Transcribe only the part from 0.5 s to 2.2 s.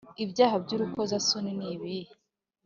by’urukozasoni ni ibihe?